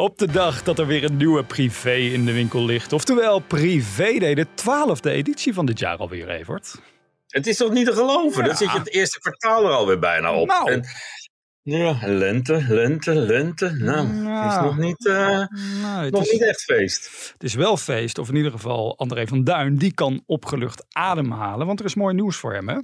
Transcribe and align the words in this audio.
Op 0.00 0.18
de 0.18 0.32
dag 0.32 0.62
dat 0.62 0.78
er 0.78 0.86
weer 0.86 1.04
een 1.04 1.16
nieuwe 1.16 1.44
privé 1.44 1.94
in 1.94 2.24
de 2.24 2.32
winkel 2.32 2.64
ligt. 2.64 2.92
Oftewel 2.92 3.38
Privé 3.38 4.18
Day, 4.18 4.34
de 4.34 4.46
twaalfde 4.54 5.10
editie 5.10 5.54
van 5.54 5.66
dit 5.66 5.78
jaar 5.78 5.96
alweer, 5.96 6.28
Evert. 6.28 6.74
Het 7.26 7.46
is 7.46 7.56
toch 7.56 7.72
niet 7.72 7.86
te 7.86 7.92
geloven? 7.92 8.42
Ja. 8.42 8.48
Dat 8.48 8.58
zit 8.58 8.72
je 8.72 8.78
het 8.78 8.90
eerste 8.92 9.20
kwartaal 9.20 9.64
er 9.64 9.70
alweer 9.70 9.98
bijna 9.98 10.34
op. 10.34 10.46
Nou. 10.48 10.70
En, 10.72 10.84
ja, 11.62 11.98
lente, 12.02 12.64
lente, 12.68 13.14
lente. 13.14 13.70
Nou, 13.70 14.06
het 14.06 14.52
is 14.52 14.58
nog 14.58 14.78
niet, 14.78 14.98
Nou, 15.82 16.04
het, 16.04 16.12
nog 16.12 16.22
is, 16.22 16.32
niet 16.32 16.42
echt 16.42 16.62
feest. 16.62 17.30
het 17.32 17.42
is 17.42 17.54
wel 17.54 17.76
feest, 17.76 18.18
of 18.18 18.28
in 18.28 18.36
ieder 18.36 18.52
geval 18.52 18.98
André 18.98 19.26
van 19.26 19.44
Duin, 19.44 19.76
die 19.76 19.94
kan 19.94 20.22
opgelucht 20.26 20.84
ademhalen. 20.88 21.66
Want 21.66 21.80
er 21.80 21.86
is 21.86 21.94
mooi 21.94 22.14
nieuws 22.14 22.36
voor 22.36 22.52
hem, 22.52 22.68
hè? 22.68 22.78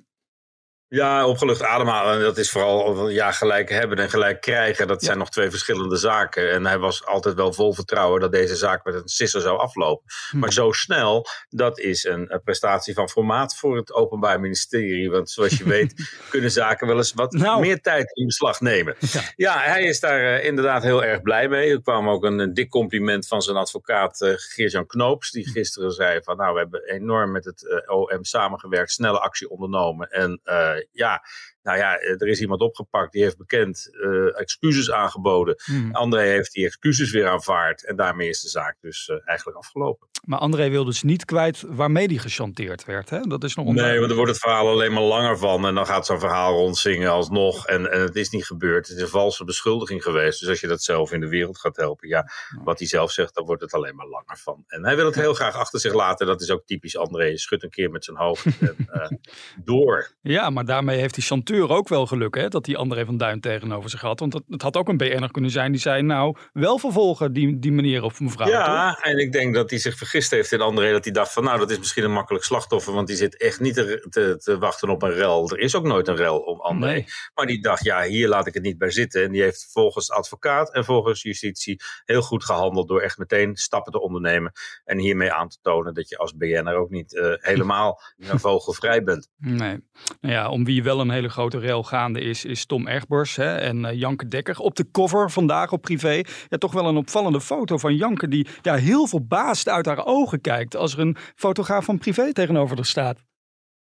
Ja, 0.89 1.27
opgelucht 1.27 1.63
ademhalen, 1.63 2.21
dat 2.21 2.39
is 2.39 2.51
vooral 2.51 3.09
ja, 3.09 3.33
gelijk 3.33 3.69
hebben 3.69 3.99
en 3.99 4.11
gelijk 4.11 4.41
krijgen. 4.41 4.87
Dat 4.87 5.03
zijn 5.03 5.19
nog 5.19 5.31
twee 5.31 5.51
verschillende 5.51 5.97
zaken. 5.97 6.51
En 6.51 6.67
hij 6.67 6.79
was 6.79 7.07
altijd 7.07 7.35
wel 7.35 7.53
vol 7.53 7.73
vertrouwen 7.73 8.21
dat 8.21 8.33
deze 8.33 8.57
zaak 8.57 8.85
met 8.85 8.95
een 8.95 9.09
sisser 9.09 9.41
zou 9.41 9.59
aflopen. 9.59 10.05
Hm. 10.31 10.39
Maar 10.39 10.53
zo 10.53 10.73
snel, 10.73 11.27
dat 11.49 11.79
is 11.79 12.05
een, 12.05 12.41
prestatie 12.45 12.95
van 12.95 13.09
formaat 13.09 13.57
voor 13.57 13.77
het 13.77 13.93
Openbaar 13.93 14.41
Ministerie. 14.41 15.11
Want 15.11 15.31
zoals 15.31 15.57
je 15.57 15.65
weet, 15.65 15.95
kunnen 16.31 16.51
zaken 16.51 16.87
wel 16.87 16.97
eens 16.97 17.13
wat 17.13 17.33
Nou. 17.33 17.61
meer 17.61 17.81
tijd 17.81 18.17
in 18.17 18.27
beslag 18.27 18.61
nemen. 18.61 18.97
Ja. 18.99 19.23
Ja, 19.37 19.59
hij 19.59 19.85
is 19.85 20.01
daar 20.01 20.21
eh, 20.21 20.45
inderdaad 20.45 20.83
heel 20.83 21.05
erg 21.05 21.23
blij 21.23 21.49
mee. 21.49 21.71
Er 21.71 21.83
kwam 21.83 22.09
ook 22.09 22.25
een, 22.25 22.39
een 22.39 22.55
dik 22.55 22.71
compliment 22.71 23.27
van 23.27 23.43
zijn 23.43 23.57
advocaat 23.57 24.21
uh, 24.21 24.33
Geert-Jan 24.37 24.87
Knoops. 24.87 25.31
Die 25.31 25.49
gisteren 25.49 25.93
zei 25.93 26.21
van 26.23 26.37
nou, 26.37 26.53
we 26.53 26.59
hebben 26.59 26.85
enorm 26.85 27.33
met 27.33 27.45
het 27.45 27.69
eh, 27.69 27.97
OM 27.97 28.25
samengewerkt. 28.25 28.91
Snelle 28.91 29.21
actie 29.21 29.51
ondernomen. 29.51 30.11
En 30.11 30.41
ja, 30.93 31.21
nou 31.67 31.79
ja, 31.79 31.99
eh, 31.99 32.11
er 32.11 32.29
is 32.29 32.41
iemand 32.41 32.61
opgepakt. 32.61 33.13
Die 33.13 33.23
heeft 33.23 33.37
bekend 33.39 33.91
eh, 34.03 34.41
excuses 34.41 34.91
aangeboden. 34.91 35.55
Hm. 35.65 35.91
André 35.91 36.21
heeft 36.21 36.53
die 36.53 36.67
excuses 36.67 37.11
weer 37.11 37.29
aanvaard. 37.29 37.85
En 37.85 37.97
daarmee 37.97 38.29
is 38.29 38.41
de 38.41 38.49
zaak 38.49 38.77
dus 38.81 39.09
eh, 39.09 39.17
eigenlijk 39.25 39.59
afgelopen. 39.59 40.09
Maar 40.25 40.39
André 40.39 40.69
wil 40.69 40.85
dus 40.85 41.03
niet 41.03 41.25
kwijt 41.25 41.65
waarmee 41.67 42.09
die 42.09 42.19
gechanteerd 42.19 42.85
werd, 42.85 43.11
hè? 43.11 43.21
Dat 43.21 43.45
is 43.45 43.55
nog 43.55 43.65
Nee, 43.65 43.75
onduidelijk. 43.75 43.99
want 43.99 44.11
er 44.11 44.17
wordt 44.17 44.33
het 44.33 44.41
verhaal 44.41 44.69
alleen 44.69 44.93
maar 44.93 45.03
langer 45.03 45.39
van. 45.39 45.67
En 45.67 45.75
dan 45.75 45.87
gaat 45.87 46.07
zo'n 46.07 46.19
verhaal 46.21 46.53
rondzingen 46.53 47.11
alsnog. 47.11 47.67
En, 47.67 47.93
en 47.93 48.01
het 48.01 48.17
is 48.17 48.31
niet 48.31 48.47
gebeurd. 48.47 48.89
Het 48.89 48.97
is 48.97 49.03
een 49.03 49.09
valse 49.09 49.45
beschuldiging 49.45 50.03
geweest. 50.03 50.41
Dus 50.41 50.49
als 50.49 50.61
je 50.61 50.67
dat 50.67 50.83
zelf 50.83 51.13
in 51.13 51.21
de 51.21 51.29
wereld 51.29 51.59
gaat 51.59 51.77
helpen. 51.77 52.09
Ja, 52.09 52.31
wat 52.65 52.79
hij 52.79 52.89
zelf 52.89 53.13
zegt, 53.13 53.35
dan 53.35 53.45
wordt 53.45 53.63
het 53.63 53.73
alleen 53.73 53.97
maar 53.97 54.07
langer 54.07 54.39
van. 54.39 54.65
En 54.67 54.85
hij 54.85 54.97
wil 54.97 55.07
het 55.07 55.15
heel 55.15 55.35
graag 55.35 55.55
achter 55.55 55.81
zich 55.81 55.93
laten. 55.95 56.27
Dat 56.27 56.41
is 56.41 56.51
ook 56.51 56.67
typisch 56.67 56.97
André. 56.97 57.25
Je 57.25 57.39
Schudt 57.39 57.63
een 57.63 57.71
keer 57.71 57.91
met 57.91 58.05
zijn 58.05 58.17
hoofd. 58.17 58.45
En, 58.61 59.21
door. 59.65 60.11
Ja, 60.23 60.51
maar 60.51 60.65
daarmee 60.65 60.99
heeft 60.99 61.15
die 61.15 61.25
chanteur 61.25 61.56
ook 61.63 61.89
wel 61.89 62.07
geluk, 62.07 62.35
hè? 62.35 62.49
Dat 62.49 62.65
die 62.65 62.77
André 62.77 63.05
van 63.05 63.17
Duin 63.17 63.41
tegenover 63.41 63.91
zich 63.91 64.01
had. 64.01 64.21
Want 64.21 64.33
het, 64.33 64.43
het 64.49 64.63
had 64.63 64.77
ook 64.77 64.89
een 64.89 64.97
BN'er 64.97 65.31
kunnen 65.31 65.51
zijn 65.51 65.73
die 65.73 65.81
zei, 65.81 66.03
nou, 66.03 66.37
wel 66.53 66.79
vervolgen 66.79 67.33
die, 67.33 67.59
die 67.59 67.73
meneer 67.73 68.03
of 68.03 68.21
mevrouw, 68.21 68.47
toch? 68.47 68.55
Ja, 68.55 68.99
en 69.03 69.19
ik 69.19 69.33
denk 69.33 69.55
dat 69.55 69.71
hij 69.71 69.79
zich 69.79 69.97
vergist 69.97 70.31
heeft 70.31 70.53
in 70.53 70.61
André. 70.61 70.93
Dat 70.93 71.05
hij 71.05 71.13
dacht 71.13 71.33
van 71.33 71.45
nou, 71.45 71.59
dat 71.59 71.71
is 71.71 71.79
misschien 71.79 72.05
een 72.05 72.13
makkelijk 72.13 72.45
slachtoffer. 72.45 72.93
Want 72.93 73.07
die 73.07 73.17
zit 73.17 73.37
echt 73.37 73.61
niet 73.61 73.75
te, 73.75 74.07
te, 74.11 74.37
te 74.39 74.59
wachten 74.59 74.89
op 74.89 75.03
een 75.03 75.13
rel. 75.13 75.51
Er 75.51 75.59
is 75.59 75.75
ook 75.75 75.85
nooit 75.85 76.09
een 76.09 76.17
rel 76.17 76.39
om 76.39 76.61
André. 76.61 76.91
Nee. 76.91 77.05
Maar 77.35 77.47
die 77.47 77.63
dacht, 77.63 77.85
ja, 77.85 78.03
hier 78.03 78.29
laat 78.29 78.47
ik 78.47 78.55
het 78.55 78.63
niet 78.63 78.79
bij 78.79 78.91
zitten. 78.91 79.23
En 79.23 79.33
die 79.33 79.43
heeft 79.43 79.69
volgens 79.73 80.11
advocaat 80.11 80.73
en 80.73 80.85
volgens 80.85 81.23
justitie 81.23 81.81
heel 82.05 82.23
goed 82.23 82.45
gehandeld. 82.45 82.89
Door 82.89 83.01
echt 83.01 83.19
meteen 83.19 83.57
stappen 83.57 83.93
te 83.93 84.01
ondernemen. 84.01 84.53
En 84.85 84.99
hiermee 84.99 85.33
aan 85.33 85.49
te 85.49 85.59
tonen 85.63 85.95
dat 85.95 86.09
je 86.09 86.19
als 86.19 86.37
BN'er 86.37 86.77
ook 86.77 86.91
niet 86.91 87.17
eh, 87.17 87.33
helemaal 87.37 88.01
vogelvrij 88.47 89.03
bent. 89.03 89.29
Nee. 89.37 89.85
Nou 90.21 90.35
ja, 90.35 90.49
om 90.49 90.65
wie 90.65 90.83
wel 90.83 91.01
een 91.01 91.11
hele 91.11 91.29
grote 91.29 91.46
rel 91.55 91.83
gaande 91.83 92.21
is, 92.21 92.45
is 92.45 92.67
Tom 92.67 92.89
Egbers 92.89 93.37
hè, 93.37 93.57
en 93.57 93.85
eh, 93.85 93.99
Janke 93.99 94.29
Dekker. 94.29 94.59
Op 94.59 94.77
de 94.77 94.91
cover 94.91 95.31
vandaag 95.31 95.73
op 95.73 95.83
privé. 95.83 96.23
Ja, 96.49 96.59
toch 96.59 96.73
wel 96.73 96.87
een 96.87 96.97
opvallende 96.97 97.41
foto 97.41 97.79
van 97.79 97.97
Janke 97.97 98.29
die 98.29 98.47
ja, 98.63 98.75
heel 98.75 99.07
verbaasd 99.07 99.69
uit 99.69 99.87
haar 99.87 100.07
ogen 100.07 100.41
kijkt 100.41 100.77
als 100.77 100.93
er 100.93 100.99
een 100.99 101.17
fotograaf 101.35 101.85
van 101.85 101.99
privé 101.99 102.33
tegenover 102.33 102.77
haar 102.77 102.85
staat. 102.85 103.25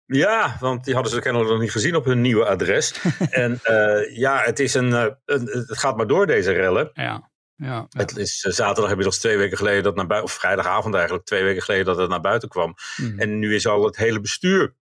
Ja, 0.06 0.56
want 0.60 0.84
die 0.84 0.94
hadden 0.94 1.12
ze 1.12 1.20
kennelijk 1.20 1.50
nog 1.50 1.60
niet 1.60 1.70
gezien 1.70 1.96
op 1.96 2.04
hun 2.04 2.20
nieuwe 2.20 2.46
adres. 2.46 3.00
en 3.30 3.60
eh, 3.62 4.16
ja, 4.16 4.42
het, 4.42 4.58
is 4.58 4.74
een, 4.74 4.92
eh, 4.92 5.06
een, 5.24 5.46
het 5.46 5.78
gaat 5.78 5.96
maar 5.96 6.06
door 6.06 6.26
deze 6.26 6.52
rellen. 6.52 6.90
Ja, 6.92 7.30
ja, 7.56 7.66
ja. 7.66 7.86
Het 7.88 8.16
is 8.16 8.44
eh, 8.44 8.52
zaterdag 8.52 8.90
inmiddels 8.90 9.18
twee 9.18 9.36
weken 9.36 9.56
geleden 9.56 9.82
dat 9.82 9.94
naar 9.94 10.06
buiten, 10.06 10.30
of 10.30 10.36
vrijdagavond 10.36 10.94
eigenlijk, 10.94 11.24
twee 11.24 11.42
weken 11.42 11.62
geleden 11.62 11.86
dat 11.86 11.96
het 11.96 12.08
naar 12.08 12.20
buiten 12.20 12.48
kwam. 12.48 12.74
Mhm. 12.96 13.18
En 13.18 13.38
nu 13.38 13.54
is 13.54 13.66
al 13.66 13.84
het 13.84 13.96
hele 13.96 14.20
bestuur 14.20 14.74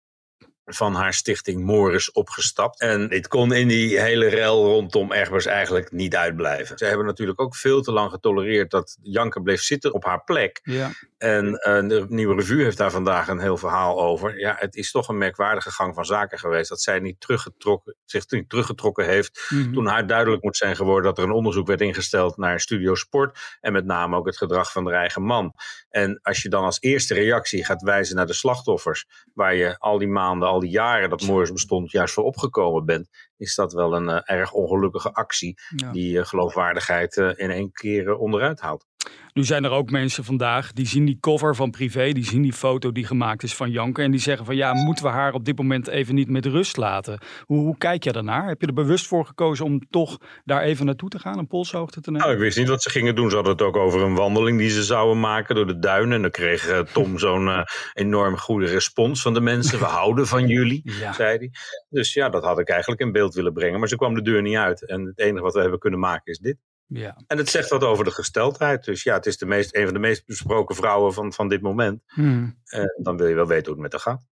van 0.75 0.95
haar 0.95 1.15
stichting 1.15 1.65
Morris 1.65 2.13
opgestapt. 2.13 2.81
En 2.81 3.09
dit 3.09 3.29
kon 3.29 3.53
in 3.53 3.69
die 3.69 4.01
hele 4.01 4.29
rel 4.29 4.65
rondom 4.65 5.13
Egbers 5.13 5.47
eigenlijk 5.47 5.93
niet 5.93 6.17
uitblijven. 6.17 6.79
Ze 6.79 6.85
hebben 6.85 7.07
natuurlijk 7.07 7.41
ook 7.41 7.57
veel 7.57 7.83
te 7.83 7.93
lang 7.93 8.11
getolereerd 8.11 8.71
dat 8.71 8.99
Janke 9.03 9.43
bleef 9.43 9.63
zitten 9.63 9.93
op 9.93 10.05
haar 10.05 10.25
plek. 10.25 10.61
ja. 10.63 10.91
En 11.21 11.55
eh, 11.55 11.89
de 11.89 12.07
Nieuwe 12.09 12.35
Revue 12.35 12.63
heeft 12.63 12.77
daar 12.77 12.91
vandaag 12.91 13.29
een 13.29 13.41
heel 13.41 13.57
verhaal 13.57 14.01
over. 14.01 14.39
Ja, 14.39 14.57
het 14.59 14.75
is 14.75 14.91
toch 14.91 15.09
een 15.09 15.19
merkwaardige 15.19 15.71
gang 15.71 15.95
van 15.95 16.05
zaken 16.05 16.39
geweest. 16.39 16.69
Dat 16.69 16.81
zij 16.81 16.99
niet 16.99 17.21
teruggetrokken, 17.21 17.97
zich 18.05 18.31
niet 18.31 18.49
teruggetrokken 18.49 19.05
heeft. 19.05 19.47
Mhm. 19.49 19.73
Toen 19.73 19.87
haar 19.87 20.07
duidelijk 20.07 20.43
moet 20.43 20.57
zijn 20.57 20.77
geworden 20.77 21.05
dat 21.05 21.19
er 21.19 21.25
een 21.25 21.31
onderzoek 21.31 21.67
werd 21.67 21.81
ingesteld 21.81 22.37
naar 22.37 22.61
Studio 22.61 22.95
Sport. 22.95 23.39
En 23.61 23.73
met 23.73 23.85
name 23.85 24.17
ook 24.17 24.27
het 24.27 24.37
gedrag 24.37 24.73
van 24.73 24.85
de 24.85 24.93
eigen 24.93 25.23
man. 25.23 25.55
En 25.91 26.19
als 26.23 26.43
je 26.43 26.49
dan 26.49 26.65
als 26.65 26.81
eerste 26.81 27.15
reactie 27.15 27.65
gaat 27.65 27.83
wijzen 27.83 28.17
naar 28.17 28.27
de 28.27 28.33
slachtoffers. 28.33 29.07
Waar 29.35 29.55
je 29.55 29.79
al 29.79 29.99
die 29.99 30.09
maanden, 30.09 30.49
al 30.49 30.60
die 30.61 30.71
jaren 30.71 31.11
dat 31.11 31.23
Morris 31.23 31.53
bestond, 31.53 31.91
juist 31.91 32.15
voor 32.15 32.25
opgekomen 32.25 32.85
bent. 32.85 33.09
Is 33.37 33.55
dat 33.55 33.73
wel 33.73 33.95
een 33.95 34.09
eh, 34.09 34.37
erg 34.37 34.53
ongelukkige 34.53 35.13
actie. 35.13 35.55
Ja. 35.77 35.93
Die 35.93 36.19
eh, 36.19 36.27
geloofwaardigheid 36.27 37.17
eh, 37.17 37.31
in 37.37 37.51
één 37.51 37.73
keer 37.73 38.17
onderuit 38.17 38.61
haalt. 38.61 38.87
Nu 39.33 39.45
zijn 39.45 39.65
er 39.65 39.71
ook 39.71 39.91
mensen 39.91 40.25
vandaag 40.25 40.73
die 40.73 40.87
zien 40.87 41.05
die 41.05 41.19
cover 41.21 41.57
van 41.57 41.71
privé, 41.71 42.13
die 42.13 42.25
zien 42.25 42.43
die 42.43 42.53
foto 42.53 42.93
die 42.93 43.07
gemaakt 43.07 43.43
is 43.43 43.55
van 43.55 43.71
Janke 43.71 44.03
en 44.03 44.11
die 44.11 44.21
zeggen 44.21 44.47
van 44.47 44.57
ja, 44.57 44.73
moeten 44.73 45.05
we 45.05 45.11
haar 45.11 45.33
op 45.33 45.45
dit 45.45 45.59
moment 45.59 45.89
even 45.89 46.15
niet 46.15 46.29
met 46.29 46.47
rust 46.47 46.77
laten? 46.77 47.19
Hoe, 47.45 47.59
hoe 47.59 47.79
kijk 47.79 48.05
je 48.05 48.13
daarnaar? 48.13 48.49
Heb 48.49 48.61
je 48.61 48.67
er 48.67 48.73
bewust 48.73 49.07
voor 49.07 49.27
gekozen 49.27 49.65
om 49.65 49.89
toch 49.91 50.19
daar 50.45 50.63
even 50.63 50.87
naartoe 50.87 51.09
te 51.09 51.19
gaan, 51.19 51.39
een 51.39 51.47
polshoogte 51.47 52.01
te 52.01 52.11
nemen? 52.11 52.27
Nou, 52.27 52.39
ik 52.39 52.43
wist 52.45 52.59
niet 52.59 52.69
wat 52.69 52.83
ze 52.83 52.91
gingen 52.91 53.15
doen. 53.15 53.29
Ze 53.29 53.35
hadden 53.35 53.53
het 53.53 53.63
ook 53.63 53.77
over 53.77 54.01
een 54.03 54.15
wandeling 54.15 54.59
die 54.59 54.71
ze 54.71 54.83
zouden 54.83 55.21
maken 55.21 55.55
door 55.55 55.67
de 55.67 55.79
duinen. 55.79 56.13
En 56.15 56.23
dan 56.23 56.31
kreeg 56.31 56.69
eh, 56.69 56.79
Tom 56.79 57.19
zo'n 57.25 57.49
eh, 57.49 57.63
enorm 57.93 58.37
goede 58.37 58.67
respons 58.67 59.23
van 59.23 59.35
de 59.35 59.41
mensen. 59.41 59.79
We 59.79 59.85
houden 59.85 60.27
van 60.27 60.47
jullie, 60.57 60.83
Ja. 60.85 61.13
zei 61.13 61.37
hij. 61.39 61.51
Dus 61.89 62.13
ja, 62.13 62.29
dat 62.29 62.45
had 62.45 62.59
ik 62.59 62.69
eigenlijk 62.69 63.01
in 63.01 63.13
beeld 63.13 63.35
willen 63.35 63.53
brengen. 63.53 63.79
Maar 63.79 63.89
ze 63.89 63.97
kwam 63.97 64.15
de 64.15 64.23
deur 64.23 64.43
niet 64.43 64.57
uit. 64.57 64.87
En 64.87 65.05
het 65.05 65.19
enige 65.19 65.43
wat 65.43 65.55
we 65.55 65.61
hebben 65.61 65.79
kunnen 65.79 66.01
maken 66.01 66.33
is 66.33 66.39
dit. 66.39 66.57
Ja. 66.93 67.17
En 67.27 67.39
het 67.39 67.49
zegt 67.49 67.69
wat 67.69 67.85
over 67.85 68.05
de 68.05 68.11
gesteldheid. 68.11 68.85
Dus 68.85 69.03
ja, 69.03 69.15
het 69.15 69.27
is 69.27 69.39
de 69.39 69.47
meest, 69.47 69.77
een 69.77 69.85
van 69.85 69.93
de 69.93 70.01
meest 70.01 70.27
besproken 70.27 70.75
vrouwen 70.75 71.13
van, 71.13 71.33
van 71.33 71.49
dit 71.49 71.61
moment. 71.61 72.03
Hmm. 72.07 72.59
En 72.65 72.99
dan 73.03 73.17
wil 73.17 73.27
je 73.27 73.35
wel 73.35 73.47
weten 73.47 73.73
hoe 73.73 73.83
het 73.83 73.93
met 73.93 74.03
haar 74.03 74.15
gaat. 74.15 74.27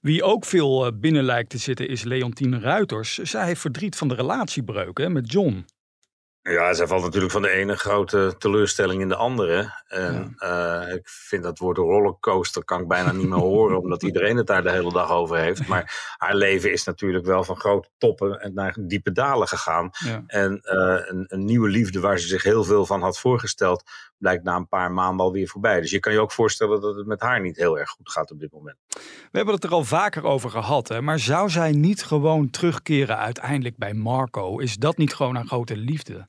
Wie 0.00 0.22
ook 0.22 0.44
veel 0.44 0.86
eh, 0.86 0.92
binnen 0.94 1.24
lijkt 1.24 1.50
te 1.50 1.58
zitten 1.58 1.88
is 1.88 2.02
Leontine 2.02 2.58
Ruiters. 2.58 3.18
Zij 3.18 3.46
heeft 3.46 3.60
verdriet 3.60 3.96
van 3.96 4.08
de 4.08 4.14
relatiebreuk 4.14 4.98
hè, 4.98 5.08
met 5.08 5.32
John. 5.32 5.64
Ja, 6.42 6.74
zij 6.74 6.86
valt 6.86 7.02
natuurlijk 7.02 7.32
van 7.32 7.42
de 7.42 7.50
ene 7.50 7.76
grote 7.76 8.34
teleurstelling 8.38 9.02
in 9.02 9.08
de 9.08 9.16
andere. 9.16 9.82
En 9.86 10.34
eh, 10.36 10.94
ik 10.94 11.08
vind 11.08 11.42
dat 11.42 11.58
woord 11.58 11.76
rollercoaster 11.76 12.64
kan 12.64 12.80
ik 12.80 12.88
bijna 12.88 13.12
niet 13.12 13.28
meer 13.28 13.38
horen, 13.38 13.78
omdat 13.82 14.02
iedereen 14.02 14.36
het 14.36 14.46
daar 14.46 14.62
de 14.62 14.70
hele 14.70 14.92
dag 14.92 15.10
over 15.10 15.36
heeft. 15.36 15.66
Maar 15.66 16.14
haar 16.16 16.34
leven 16.34 16.72
is 16.72 16.84
natuurlijk 16.84 17.26
wel 17.26 17.44
van 17.44 17.56
grote 17.56 17.88
toppen 17.98 18.40
en 18.40 18.54
naar 18.54 18.76
diepe 18.80 19.12
dalen 19.12 19.48
gegaan. 19.48 19.90
Ja. 19.92 20.22
En 20.26 20.60
eh, 20.60 21.08
een, 21.08 21.24
een 21.28 21.44
nieuwe 21.44 21.68
liefde 21.68 22.00
waar 22.00 22.18
ze 22.18 22.26
zich 22.26 22.42
heel 22.42 22.64
veel 22.64 22.86
van 22.86 23.02
had 23.02 23.18
voorgesteld, 23.18 23.82
blijkt 24.18 24.44
na 24.44 24.56
een 24.56 24.68
paar 24.68 24.92
maanden 24.92 25.26
alweer 25.26 25.48
voorbij. 25.48 25.80
Dus 25.80 25.90
je 25.90 26.00
kan 26.00 26.12
je 26.12 26.20
ook 26.20 26.32
voorstellen 26.32 26.80
dat 26.80 26.96
het 26.96 27.06
met 27.06 27.20
haar 27.20 27.40
niet 27.40 27.56
heel 27.56 27.78
erg 27.78 27.90
goed 27.90 28.10
gaat 28.10 28.30
op 28.30 28.40
dit 28.40 28.52
moment. 28.52 28.76
We 29.30 29.36
hebben 29.36 29.54
het 29.54 29.64
er 29.64 29.70
al 29.70 29.84
vaker 29.84 30.24
over 30.24 30.50
gehad, 30.50 30.88
hè? 30.88 31.00
maar 31.00 31.18
zou 31.18 31.50
zij 31.50 31.72
niet 31.72 32.04
gewoon 32.04 32.50
terugkeren 32.50 33.18
uiteindelijk 33.18 33.76
bij 33.76 33.94
Marco? 33.94 34.58
Is 34.58 34.76
dat 34.76 34.96
niet 34.96 35.14
gewoon 35.14 35.34
haar 35.34 35.46
grote 35.46 35.76
liefde? 35.76 36.28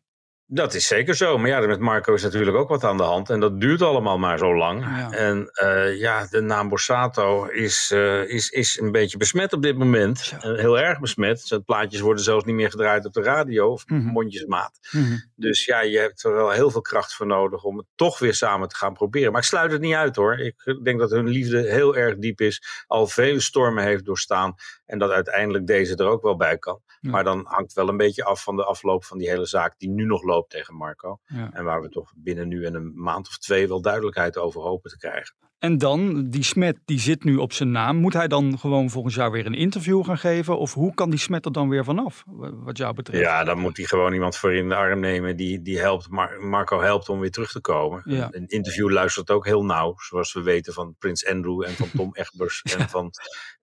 Dat 0.53 0.73
is 0.73 0.87
zeker 0.87 1.15
zo. 1.15 1.37
Maar 1.37 1.47
ja, 1.49 1.59
met 1.59 1.79
Marco 1.79 2.13
is 2.13 2.23
natuurlijk 2.23 2.57
ook 2.57 2.69
wat 2.69 2.83
aan 2.83 2.97
de 2.97 3.03
hand. 3.03 3.29
En 3.29 3.39
dat 3.39 3.61
duurt 3.61 3.81
allemaal 3.81 4.17
maar 4.17 4.37
zo 4.37 4.55
lang. 4.55 4.81
Ja. 4.83 5.11
En 5.11 5.49
eh, 5.51 5.99
ja, 5.99 6.27
de 6.29 6.41
naam 6.41 6.69
Borsato 6.69 7.45
is, 7.45 7.91
eh, 7.93 8.29
is, 8.29 8.49
is 8.49 8.79
een 8.79 8.91
beetje 8.91 9.17
besmet 9.17 9.53
op 9.53 9.61
dit 9.61 9.77
moment. 9.77 10.33
Eh, 10.41 10.41
heel 10.41 10.79
erg 10.79 10.99
besmet. 10.99 11.41
Zijn 11.41 11.63
plaatjes 11.63 12.01
worden 12.01 12.23
zelfs 12.23 12.45
niet 12.45 12.55
meer 12.55 12.69
gedraaid 12.69 13.05
op 13.05 13.13
de 13.13 13.21
radio. 13.21 13.71
Of 13.71 13.83
Mhm. 13.87 14.05
mondjesmaat. 14.05 14.79
Mhm. 14.91 15.17
Dus 15.35 15.65
ja, 15.65 15.81
je 15.81 15.97
hebt 15.99 16.23
er 16.23 16.33
wel 16.33 16.49
heel 16.49 16.71
veel 16.71 16.81
kracht 16.81 17.13
voor 17.13 17.25
nodig 17.27 17.63
om 17.63 17.77
het 17.77 17.87
toch 17.95 18.19
weer 18.19 18.33
samen 18.33 18.67
te 18.67 18.75
gaan 18.75 18.93
proberen. 18.93 19.31
Maar 19.31 19.41
ik 19.41 19.47
sluit 19.47 19.71
het 19.71 19.81
niet 19.81 19.95
uit 19.95 20.15
hoor. 20.15 20.39
Ik 20.39 20.79
denk 20.83 20.99
dat 20.99 21.11
hun 21.11 21.27
liefde 21.27 21.61
heel 21.61 21.95
erg 21.95 22.17
diep 22.17 22.41
is, 22.41 22.83
al 22.87 23.07
vele 23.07 23.39
stormen 23.39 23.83
heeft 23.83 24.05
doorstaan 24.05 24.53
en 24.85 24.99
dat 24.99 25.11
uiteindelijk 25.11 25.67
deze 25.67 25.95
er 25.95 26.07
ook 26.07 26.21
wel 26.21 26.35
bij 26.35 26.57
kan. 26.57 26.81
Maar 27.01 27.23
dan 27.23 27.45
hangt 27.47 27.73
wel 27.73 27.89
een 27.89 27.97
beetje 27.97 28.23
af 28.23 28.43
van 28.43 28.55
de 28.55 28.63
afloop 28.63 29.05
van 29.05 29.17
die 29.17 29.29
hele 29.29 29.45
zaak 29.45 29.73
die 29.77 29.89
nu 29.89 30.05
nog 30.05 30.23
loopt 30.23 30.40
tegen 30.49 30.75
Marco. 30.75 31.19
En 31.25 31.63
waar 31.63 31.81
we 31.81 31.89
toch 31.89 32.13
binnen 32.15 32.47
nu 32.47 32.65
en 32.65 32.75
een 32.75 32.91
maand 32.95 33.27
of 33.27 33.37
twee 33.37 33.67
wel 33.67 33.81
duidelijkheid 33.81 34.37
over 34.37 34.61
hopen 34.61 34.89
te 34.89 34.97
krijgen. 34.97 35.35
En 35.61 35.77
dan, 35.77 36.29
die 36.29 36.43
smet 36.43 36.77
die 36.85 36.99
zit 36.99 37.23
nu 37.23 37.35
op 37.35 37.53
zijn 37.53 37.71
naam. 37.71 37.95
Moet 37.97 38.13
hij 38.13 38.27
dan 38.27 38.59
gewoon 38.59 38.89
volgens 38.89 39.15
jou 39.15 39.31
weer 39.31 39.45
een 39.45 39.53
interview 39.53 40.05
gaan 40.05 40.17
geven? 40.17 40.57
Of 40.57 40.73
hoe 40.73 40.93
kan 40.93 41.09
die 41.09 41.19
smet 41.19 41.45
er 41.45 41.51
dan 41.51 41.69
weer 41.69 41.83
vanaf, 41.83 42.23
wat 42.63 42.77
jou 42.77 42.93
betreft? 42.93 43.23
Ja, 43.23 43.43
dan 43.43 43.59
moet 43.59 43.77
hij 43.77 43.85
gewoon 43.85 44.13
iemand 44.13 44.37
voor 44.37 44.53
in 44.53 44.69
de 44.69 44.75
arm 44.75 44.99
nemen 44.99 45.35
die, 45.35 45.61
die 45.61 45.79
helpt. 45.79 46.09
Marco 46.39 46.81
helpt 46.81 47.09
om 47.09 47.19
weer 47.19 47.31
terug 47.31 47.51
te 47.51 47.61
komen. 47.61 48.01
Een 48.05 48.47
interview 48.47 48.89
luistert 48.89 49.29
ook 49.31 49.45
heel 49.45 49.65
nauw, 49.65 49.93
zoals 49.97 50.33
we 50.33 50.41
weten 50.41 50.73
van 50.73 50.95
Prins 50.99 51.27
Andrew 51.27 51.63
en 51.63 51.73
van 51.73 51.89
Tom 51.95 52.09
Egbers. 52.21 52.61
En 52.61 52.89
van 52.89 53.11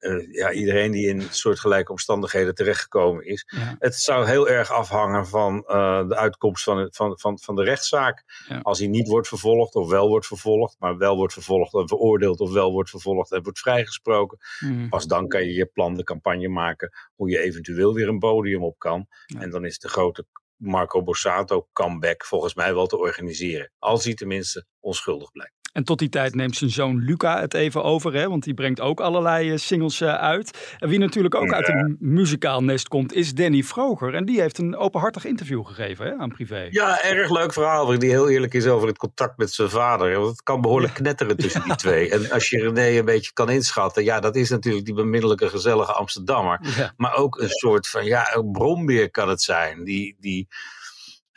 uh, 0.00 0.32
ja, 0.32 0.52
iedereen 0.52 0.90
die 0.90 1.06
in 1.06 1.22
soortgelijke 1.30 1.90
omstandigheden 1.90 2.54
terechtgekomen 2.54 3.26
is. 3.26 3.46
Het 3.78 3.94
zou 3.94 4.26
heel 4.26 4.48
erg 4.48 4.72
afhangen 4.72 5.26
van 5.26 5.64
uh, 5.66 6.08
de 6.08 6.16
uitkomst 6.16 6.64
van, 6.64 6.78
het, 6.78 6.96
van, 6.96 7.18
van, 7.18 7.38
van 7.38 7.56
de 7.56 7.62
rechtszaak. 7.62 8.24
Als 8.62 8.78
hij 8.78 8.88
niet 8.88 9.08
wordt 9.08 9.28
vervolgd 9.28 9.74
of 9.74 9.88
wel 9.88 10.08
wordt 10.08 10.26
vervolgd, 10.26 10.76
maar 10.78 10.96
wel 10.96 11.16
wordt 11.16 11.32
vervolgd 11.32 11.72
veroordeeld 11.88 12.40
of 12.40 12.52
wel 12.52 12.72
wordt 12.72 12.90
vervolgd 12.90 13.32
en 13.32 13.42
wordt 13.42 13.58
vrijgesproken. 13.58 14.38
Mm. 14.60 14.88
Pas 14.88 15.06
dan 15.06 15.28
kan 15.28 15.44
je 15.44 15.52
je 15.52 15.66
plan, 15.66 15.94
de 15.94 16.04
campagne 16.04 16.48
maken, 16.48 16.90
hoe 17.14 17.30
je 17.30 17.38
eventueel 17.38 17.94
weer 17.94 18.08
een 18.08 18.18
podium 18.18 18.62
op 18.62 18.78
kan. 18.78 19.06
En 19.38 19.50
dan 19.50 19.64
is 19.64 19.78
de 19.78 19.88
grote 19.88 20.26
Marco 20.56 21.02
Borsato 21.02 21.68
comeback 21.72 22.24
volgens 22.24 22.54
mij 22.54 22.74
wel 22.74 22.86
te 22.86 22.98
organiseren. 22.98 23.72
Als 23.78 24.04
hij 24.04 24.14
tenminste 24.14 24.66
onschuldig 24.80 25.30
blijkt. 25.30 25.57
En 25.72 25.84
tot 25.84 25.98
die 25.98 26.08
tijd 26.08 26.34
neemt 26.34 26.56
zijn 26.56 26.70
zoon 26.70 27.04
Luca 27.04 27.40
het 27.40 27.54
even 27.54 27.84
over, 27.84 28.14
hè, 28.14 28.28
want 28.28 28.44
die 28.44 28.54
brengt 28.54 28.80
ook 28.80 29.00
allerlei 29.00 29.50
eh, 29.50 29.58
singles 29.58 30.00
eh, 30.00 30.14
uit. 30.14 30.76
En 30.78 30.88
wie 30.88 30.98
natuurlijk 30.98 31.34
ook 31.34 31.52
uit 31.52 31.68
een 31.68 31.96
muzikaal 32.00 32.62
nest 32.62 32.88
komt, 32.88 33.12
is 33.12 33.34
Danny 33.34 33.62
Vroger. 33.62 34.14
En 34.14 34.24
die 34.24 34.40
heeft 34.40 34.58
een 34.58 34.76
openhartig 34.76 35.24
interview 35.24 35.66
gegeven 35.66 36.06
hè, 36.06 36.16
aan 36.16 36.28
Privé. 36.28 36.68
Ja, 36.70 37.02
erg 37.02 37.30
leuk 37.30 37.52
verhaal, 37.52 37.98
die 37.98 38.10
heel 38.10 38.28
eerlijk 38.28 38.54
is 38.54 38.66
over 38.66 38.88
het 38.88 38.98
contact 38.98 39.38
met 39.38 39.52
zijn 39.52 39.70
vader. 39.70 40.16
Want 40.16 40.30
het 40.30 40.42
kan 40.42 40.60
behoorlijk 40.60 40.94
knetteren 40.94 41.36
tussen 41.42 41.62
die 41.62 41.76
twee. 41.76 42.10
En 42.10 42.30
als 42.30 42.50
je 42.50 42.58
René 42.58 42.98
een 42.98 43.04
beetje 43.04 43.32
kan 43.32 43.50
inschatten, 43.50 44.04
ja, 44.04 44.20
dat 44.20 44.36
is 44.36 44.50
natuurlijk 44.50 44.84
die 44.84 44.94
bemiddelijke, 44.94 45.48
gezellige 45.48 45.92
Amsterdammer. 45.92 46.60
Maar 46.96 47.16
ook 47.16 47.40
een 47.40 47.48
soort 47.48 47.88
van, 47.88 48.04
ja, 48.04 48.36
een 48.36 48.52
brombeer 48.52 49.10
kan 49.10 49.28
het 49.28 49.42
zijn, 49.42 49.84
die... 49.84 50.16
die 50.20 50.48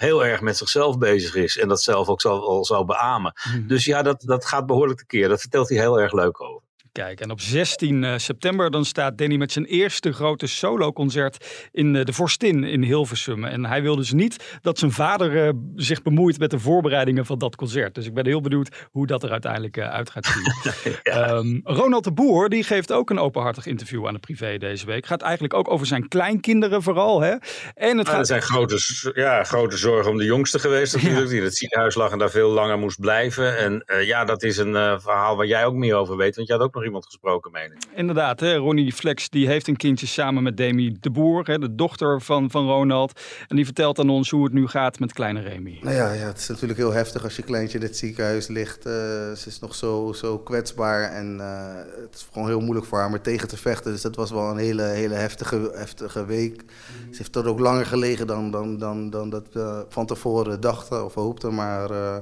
heel 0.01 0.25
erg 0.25 0.41
met 0.41 0.57
zichzelf 0.57 0.97
bezig 0.97 1.35
is. 1.35 1.57
En 1.57 1.67
dat 1.67 1.81
zelf 1.81 2.07
ook 2.07 2.21
zal, 2.21 2.65
zal 2.65 2.85
beamen. 2.85 3.33
Mhm. 3.33 3.67
Dus 3.67 3.85
ja, 3.85 4.01
dat, 4.01 4.21
dat 4.21 4.45
gaat 4.45 4.65
behoorlijk 4.65 4.99
tekeer. 4.99 5.27
Dat 5.29 5.41
vertelt 5.41 5.69
hij 5.69 5.77
heel 5.77 5.99
erg 5.99 6.13
leuk 6.13 6.41
over. 6.41 6.61
Kijk, 6.91 7.19
en 7.19 7.31
op 7.31 7.41
16 7.41 8.03
eh, 8.03 8.17
september 8.17 8.71
dan 8.71 8.85
staat 8.85 9.17
Danny 9.17 9.35
met 9.35 9.51
zijn 9.51 9.65
eerste 9.65 10.13
grote 10.13 10.47
soloconcert 10.47 11.69
in 11.71 11.95
eh, 11.95 12.05
de 12.05 12.13
Vorstin 12.13 12.63
in 12.63 12.83
Hilversum. 12.83 13.43
En 13.45 13.65
hij 13.65 13.81
wil 13.81 13.95
dus 13.95 14.11
niet 14.11 14.59
dat 14.61 14.79
zijn 14.79 14.91
vader 14.91 15.45
uh, 15.45 15.49
zich 15.75 16.01
bemoeit 16.01 16.39
met 16.39 16.49
de 16.49 16.59
voorbereidingen 16.59 17.25
van 17.25 17.37
dat 17.39 17.55
concert. 17.55 17.95
Dus 17.95 18.05
ik 18.05 18.13
ben 18.13 18.25
heel 18.25 18.41
benieuwd 18.41 18.87
hoe 18.91 19.07
dat 19.07 19.23
er 19.23 19.31
uiteindelijk 19.31 19.79
uit 19.79 20.09
gaat 20.09 20.25
zien. 20.25 20.43
Ehm, 21.03 21.59
Ronald 21.63 22.03
de 22.03 22.11
Boer 22.11 22.49
die 22.49 22.63
geeft 22.63 22.91
ook 22.91 23.09
een 23.09 23.19
openhartig 23.19 23.65
interview 23.65 24.07
aan 24.07 24.13
de 24.13 24.19
privé 24.19 24.57
deze 24.57 24.85
week. 24.85 25.05
Gaat 25.05 25.21
eigenlijk 25.21 25.53
ook 25.53 25.69
over 25.69 25.87
zijn 25.87 26.07
kleinkinderen 26.07 26.83
vooral. 26.83 27.21
Hè? 27.21 27.35
En 27.73 27.97
het 27.97 28.09
gaat... 28.09 28.19
Er 28.19 28.25
zijn 28.25 28.41
grote, 28.41 29.11
ja, 29.13 29.43
grote 29.43 29.77
zorgen 29.77 30.11
om 30.11 30.17
de 30.17 30.25
jongste 30.25 30.59
geweest 30.59 30.93
natuurlijk. 30.93 31.27
Die 31.27 31.37
in 31.37 31.43
het 31.43 31.55
ziekenhuis 31.55 31.95
lag 31.95 32.11
en 32.11 32.17
daar 32.17 32.29
veel 32.29 32.49
langer 32.49 32.77
moest 32.77 32.99
blijven. 32.99 33.57
En 33.57 33.83
ja, 34.05 34.25
dat 34.25 34.43
is 34.43 34.57
een 34.57 35.01
verhaal 35.01 35.35
waar 35.35 35.45
jij 35.45 35.65
ook 35.65 35.75
meer 35.75 35.95
over 35.95 36.17
weet. 36.17 36.35
Want 36.35 36.47
je 36.47 36.53
had 36.53 36.61
ook 36.61 36.73
nog 36.73 36.80
iemand 36.83 37.05
gesproken, 37.05 37.51
meen 37.51 37.73
Inderdaad, 37.95 38.39
hè, 38.39 38.55
Ronnie 38.55 38.93
Flex 38.93 39.29
die 39.29 39.47
heeft 39.47 39.67
een 39.67 39.75
kindje 39.75 40.07
samen 40.07 40.43
met 40.43 40.57
Demi 40.57 40.97
de 40.99 41.09
Boer, 41.09 41.47
hè, 41.47 41.59
de 41.59 41.75
dochter 41.75 42.21
van, 42.21 42.51
van 42.51 42.67
Ronald. 42.67 43.21
En 43.47 43.55
die 43.55 43.65
vertelt 43.65 43.99
aan 43.99 44.09
ons 44.09 44.29
hoe 44.29 44.43
het 44.43 44.53
nu 44.53 44.67
gaat 44.67 44.99
met 44.99 45.13
kleine 45.13 45.41
Remy. 45.41 45.79
Nou 45.81 45.95
ja, 45.95 46.13
ja 46.13 46.25
het 46.25 46.37
is 46.37 46.47
natuurlijk 46.47 46.79
heel 46.79 46.93
heftig 46.93 47.23
als 47.23 47.35
je 47.35 47.41
kleintje 47.41 47.77
in 47.77 47.83
het 47.83 47.97
ziekenhuis 47.97 48.47
ligt. 48.47 48.85
Uh, 48.85 48.93
ze 48.93 49.43
is 49.45 49.59
nog 49.59 49.75
zo, 49.75 50.13
zo 50.13 50.39
kwetsbaar 50.39 51.11
en 51.11 51.37
uh, 51.39 51.75
het 52.01 52.15
is 52.15 52.27
gewoon 52.31 52.47
heel 52.47 52.59
moeilijk 52.59 52.85
voor 52.85 52.97
haar 52.97 53.07
om 53.07 53.13
er 53.13 53.21
tegen 53.21 53.47
te 53.47 53.57
vechten. 53.57 53.91
Dus 53.91 54.01
dat 54.01 54.15
was 54.15 54.31
wel 54.31 54.49
een 54.49 54.57
hele, 54.57 54.83
hele 54.83 55.13
heftige, 55.13 55.71
heftige 55.73 56.25
week. 56.25 56.63
Ze 57.11 57.17
heeft 57.17 57.35
er 57.35 57.47
ook 57.47 57.59
langer 57.59 57.85
gelegen 57.85 58.27
dan, 58.27 58.51
dan, 58.51 58.77
dan, 58.77 59.09
dan 59.09 59.29
dat 59.29 59.47
we 59.51 59.85
van 59.89 60.05
tevoren 60.05 60.61
dachten 60.61 61.05
of 61.05 61.13
hoopten. 61.13 61.55
Maar 61.55 61.91
uh, 61.91 62.17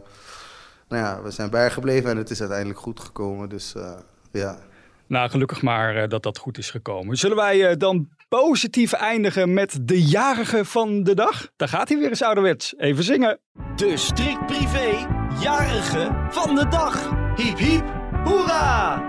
nou 0.87 1.03
ja, 1.03 1.21
we 1.21 1.31
zijn 1.31 1.49
bijgebleven 1.49 2.09
en 2.09 2.17
het 2.17 2.29
is 2.29 2.39
uiteindelijk 2.39 2.79
goed 2.79 2.99
gekomen. 2.99 3.49
Dus 3.49 3.73
ja. 4.31 4.59
Nou, 5.07 5.29
gelukkig 5.29 5.61
maar 5.61 5.95
uh, 5.95 6.07
dat 6.07 6.23
dat 6.23 6.37
goed 6.37 6.57
is 6.57 6.69
gekomen. 6.69 7.17
Zullen 7.17 7.37
wij 7.37 7.69
uh, 7.69 7.75
dan 7.77 8.09
positief 8.29 8.93
eindigen 8.93 9.53
met 9.53 9.79
de 9.81 10.03
jarige 10.03 10.65
van 10.65 11.03
de 11.03 11.13
dag? 11.13 11.49
Daar 11.55 11.67
gaat 11.67 11.89
hij 11.89 11.97
weer 11.97 12.09
eens 12.09 12.23
ouderwets. 12.23 12.73
Even 12.77 13.03
zingen. 13.03 13.39
De 13.75 13.97
strikt 13.97 14.45
privé 14.45 15.07
jarige 15.41 16.27
van 16.29 16.55
de 16.55 16.67
dag. 16.67 17.09
Hiep 17.35 17.57
hiep, 17.57 17.85
hoera! 18.23 19.07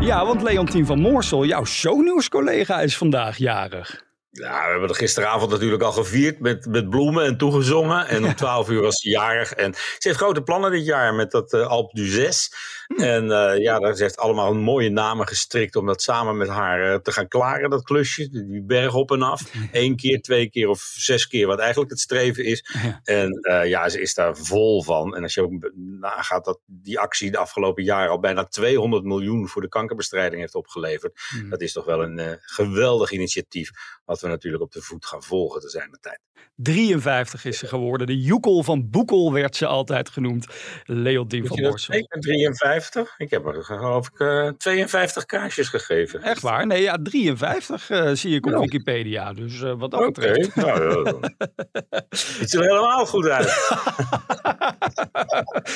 Ja, 0.00 0.26
want 0.26 0.42
Leontien 0.42 0.86
van 0.86 1.00
Moorsel, 1.00 1.44
jouw 1.44 1.64
shownieuws-collega, 1.64 2.80
is 2.80 2.96
vandaag 2.96 3.36
jarig. 3.36 4.08
Ja, 4.30 4.64
we 4.64 4.70
hebben 4.70 4.88
er 4.88 4.94
gisteravond 4.94 5.50
natuurlijk 5.50 5.82
al 5.82 5.92
gevierd 5.92 6.40
met, 6.40 6.66
met 6.66 6.90
bloemen 6.90 7.24
en 7.24 7.36
toegezongen. 7.36 8.08
En 8.08 8.24
om 8.24 8.34
12 8.44 8.68
uur 8.68 8.82
was 8.82 9.00
ze 9.00 9.08
jarig. 9.08 9.52
En 9.52 9.74
ze 9.74 10.08
heeft 10.08 10.18
grote 10.18 10.42
plannen 10.42 10.70
dit 10.70 10.84
jaar 10.84 11.14
met 11.14 11.30
dat 11.30 11.52
uh, 11.52 11.66
Alp 11.66 11.92
du 11.92 12.06
6. 12.06 12.54
En 12.96 13.24
uh, 13.24 13.58
ja, 13.58 13.94
ze 13.94 14.02
heeft 14.02 14.16
allemaal 14.16 14.54
mooie 14.54 14.90
namen 14.90 15.26
gestrikt 15.26 15.76
om 15.76 15.86
dat 15.86 16.02
samen 16.02 16.36
met 16.36 16.48
haar 16.48 16.92
uh, 16.92 16.94
te 16.94 17.12
gaan 17.12 17.28
klaren, 17.28 17.70
dat 17.70 17.82
klusje. 17.82 18.28
Die 18.30 18.62
berg 18.62 18.94
op 18.94 19.10
en 19.10 19.22
af. 19.22 19.42
Eén 19.72 19.96
keer, 19.96 20.20
twee 20.20 20.50
keer 20.50 20.68
of 20.68 20.80
zes 20.80 21.26
keer, 21.26 21.46
wat 21.46 21.58
eigenlijk 21.58 21.90
het 21.90 22.00
streven 22.00 22.44
is. 22.44 22.64
En 23.04 23.38
uh, 23.50 23.68
ja, 23.68 23.88
ze 23.88 24.00
is 24.00 24.14
daar 24.14 24.36
vol 24.36 24.82
van. 24.82 25.16
En 25.16 25.22
als 25.22 25.34
je 25.34 25.42
ook 25.42 25.70
nagaat 25.74 26.44
dat 26.44 26.60
die 26.66 26.98
actie 26.98 27.30
de 27.30 27.38
afgelopen 27.38 27.84
jaren 27.84 28.10
al 28.10 28.20
bijna 28.20 28.44
200 28.44 29.04
miljoen 29.04 29.48
voor 29.48 29.62
de 29.62 29.68
kankerbestrijding 29.68 30.40
heeft 30.40 30.54
opgeleverd. 30.54 31.20
Mm. 31.34 31.50
Dat 31.50 31.60
is 31.60 31.72
toch 31.72 31.84
wel 31.84 32.02
een 32.02 32.38
geweldig 32.40 33.10
initiatief. 33.10 33.70
Wat 34.04 34.20
we 34.20 34.28
natuurlijk 34.28 34.62
op 34.62 34.72
de 34.72 34.82
voet 34.82 35.06
gaan 35.06 35.22
volgen 35.22 35.60
te 35.60 35.68
zijn 35.68 35.90
de 35.90 35.98
tijd. 36.00 36.20
53 36.62 37.44
is 37.44 37.58
ze 37.58 37.66
geworden. 37.66 38.06
De 38.06 38.20
Joekel 38.20 38.62
van 38.62 38.90
Boekel 38.90 39.32
werd 39.32 39.56
ze 39.56 39.66
altijd 39.66 40.08
genoemd. 40.08 40.46
Leontien 40.84 41.46
van 41.46 41.60
Moorsel. 41.60 42.06
53? 42.08 43.14
Ik 43.18 43.30
heb 43.30 43.46
er 43.46 43.64
geloof 43.64 44.06
ik 44.06 44.18
uh, 44.18 44.46
eh, 44.46 44.54
52 44.54 45.24
kaarsjes 45.24 45.68
gegeven. 45.68 46.22
Echt 46.22 46.42
waar? 46.42 46.66
Nee, 46.66 46.82
ja, 46.82 46.98
53 47.02 47.90
uh, 47.90 48.10
eh, 48.10 48.16
zie 48.16 48.34
ik 48.34 48.46
op. 48.46 48.58
Wikipedia. 48.60 49.32
Dus 49.32 49.60
uh, 49.60 49.72
wat 49.78 49.90
dat 49.90 50.06
okay. 50.06 50.32
betreft. 50.32 50.54
Nou, 50.54 51.04
ja, 51.04 51.14
het 52.08 52.18
ziet 52.18 52.54
er 52.54 52.60
helemaal 52.60 53.06
goed 53.06 53.28
uit. 53.28 53.78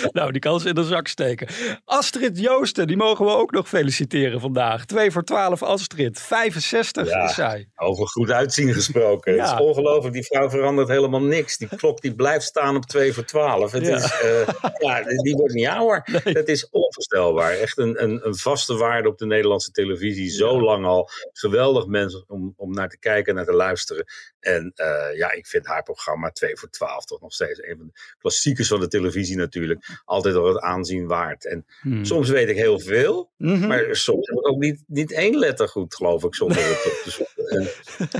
nou, 0.17 0.33
die 0.33 0.41
kan 0.41 0.61
ze 0.61 0.69
in 0.69 0.75
de 0.75 0.85
zak 0.85 1.09
steken. 1.09 1.49
Astrid 1.85 2.38
Joosten, 2.38 2.87
die 2.87 2.97
mogen 2.97 3.25
we 3.25 3.31
ook 3.31 3.50
nog 3.50 3.69
feliciteren 3.69 4.41
vandaag. 4.41 4.85
2 4.85 5.11
voor 5.11 5.25
12 5.25 5.62
Astrid. 5.62 6.21
65 6.21 7.09
ja, 7.09 7.25
is 7.25 7.35
zij. 7.35 7.69
Over 7.75 8.07
goed 8.07 8.31
uitzien 8.31 8.73
gesproken. 8.73 9.33
Het 9.41 9.53
is 9.53 9.59
ongelooflijk. 9.59 10.15
Die 10.15 10.25
vrouw 10.25 10.50
verandert 10.55 10.89
helemaal 10.89 11.23
niks. 11.23 11.59
Die 11.59 11.69
klok 11.77 12.01
die 12.01 12.15
blijft 12.15 12.45
staan 12.45 12.77
op 12.77 12.87
2 12.87 13.13
voor 13.13 13.25
12. 13.25 13.73
Het 13.73 13.87
ja. 13.87 13.97
Is, 13.97 14.21
ja, 14.79 15.03
die 15.23 15.35
wordt 15.35 15.55
niet 15.55 15.67
ouder. 15.67 16.23
Nee. 16.25 16.35
Dat 16.35 16.49
is 16.49 16.69
onvoorstelbaar. 16.71 17.53
Echt 17.53 17.79
een, 17.79 18.03
een, 18.03 18.27
een, 18.27 18.37
vaste 18.37 18.77
waarde 18.77 19.09
op 19.09 19.19
de 19.19 19.27
Nederlandse 19.27 19.71
televisie. 19.71 20.31
Zo 20.31 20.61
lang 20.61 20.85
al. 20.85 21.11
Geweldig 21.33 21.87
mensen 21.87 22.25
om, 22.27 22.55
om 22.57 22.73
naar 22.73 22.89
te 22.89 22.99
kijken 22.99 23.29
en 23.29 23.35
naar 23.35 23.45
te 23.45 23.53
luisteren. 23.53 24.05
En 24.41 24.73
uh, 24.77 25.17
ja, 25.17 25.33
ik 25.33 25.47
vind 25.47 25.67
haar 25.67 25.83
programma 25.83 26.31
2 26.31 26.57
voor 26.57 26.71
12 26.71 27.05
toch 27.05 27.21
nog 27.21 27.33
steeds 27.33 27.63
een 27.63 27.77
van 27.77 27.87
de 27.87 28.01
klassiekers 28.19 28.69
van 28.69 28.81
de 28.81 28.89
televisie 28.89 29.37
natuurlijk. 29.37 30.03
Altijd 30.05 30.35
al 30.35 30.49
het 30.49 30.61
aanzien 30.61 31.07
waard. 31.07 31.47
En 31.47 31.67
hmm. 31.81 32.05
soms 32.05 32.29
weet 32.29 32.49
ik 32.49 32.57
heel 32.57 32.79
veel, 32.79 33.31
mm 33.37 33.55
-hmm. 33.55 33.67
maar 33.69 33.97
soms 33.97 34.29
heb 34.29 34.39
ik 34.39 34.49
ook 34.49 34.59
niet, 34.59 34.83
niet 34.87 35.13
één 35.13 35.39
letter 35.39 35.69
goed, 35.69 35.95
geloof 35.95 36.25
ik, 36.25 36.35
zonder 36.35 36.57
het 36.57 36.87
op 36.87 37.01
te 37.05 37.11
zoeken. 37.11 37.34
En 37.49 37.69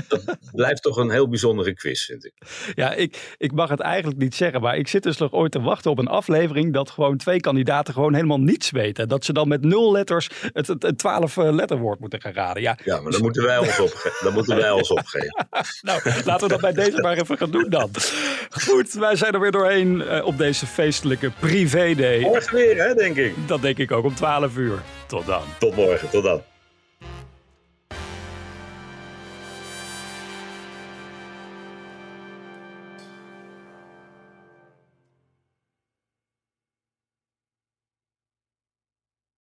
dat 0.07 0.37
blijft 0.51 0.81
toch 0.81 0.97
een 0.97 1.11
heel 1.11 1.29
bijzondere 1.29 1.73
quiz, 1.73 2.05
vind 2.05 2.25
ik. 2.25 2.33
Ja, 2.75 2.93
ik, 2.93 3.35
ik 3.37 3.51
mag 3.51 3.69
het 3.69 3.79
eigenlijk 3.79 4.19
niet 4.19 4.35
zeggen, 4.35 4.61
maar 4.61 4.77
ik 4.77 4.87
zit 4.87 5.03
dus 5.03 5.17
nog 5.17 5.31
ooit 5.31 5.51
te 5.51 5.61
wachten 5.61 5.91
op 5.91 5.97
een 5.97 6.07
aflevering 6.07 6.73
dat 6.73 6.89
gewoon 6.89 7.17
twee 7.17 7.39
kandidaten 7.39 7.93
gewoon 7.93 8.13
helemaal 8.13 8.39
niets 8.39 8.71
weten. 8.71 9.07
Dat 9.07 9.25
ze 9.25 9.33
dan 9.33 9.47
met 9.47 9.61
nul 9.61 9.91
letters 9.91 10.29
het, 10.53 10.67
het, 10.67 10.83
het 10.83 10.97
twaalf 10.97 11.37
eh, 11.37 11.51
letterwoord 11.51 11.99
moeten 11.99 12.21
gaan 12.21 12.33
raden. 12.33 12.61
Ja, 12.61 12.77
ja 12.83 13.01
maar 13.01 13.11
dan 13.11 13.21
moeten 13.21 13.43
wij 13.43 13.57
ons 13.57 13.79
opgeven. 13.79 14.23
Dan 14.23 14.33
moeten 14.33 14.55
wij 14.55 14.71
ons 14.71 14.89
opgeven. 14.89 15.47
nou, 15.81 16.01
laten 16.25 16.47
we 16.47 16.53
dat 16.53 16.61
bij 16.61 16.73
deze 16.73 17.01
maar 17.01 17.17
even 17.17 17.37
gaan 17.37 17.51
doen 17.51 17.69
dan. 17.69 17.89
Goed, 18.49 18.93
wij 18.93 19.15
zijn 19.15 19.33
er 19.33 19.39
weer 19.39 19.51
doorheen 19.51 19.95
uh, 19.95 20.25
op 20.25 20.37
deze 20.37 20.65
feestelijke 20.65 21.31
privé-day. 21.39 22.19
Morgen 22.19 22.55
weer, 22.55 22.87
hè, 22.87 22.93
denk 22.93 23.15
ik. 23.15 23.33
Dat 23.47 23.61
denk 23.61 23.77
ik 23.77 23.91
ook 23.91 24.05
om 24.05 24.15
12 24.15 24.57
uur. 24.57 24.81
Tot 25.07 25.25
dan. 25.25 25.43
Tot 25.59 25.75
morgen, 25.75 26.09
tot 26.09 26.23
dan. 26.23 26.41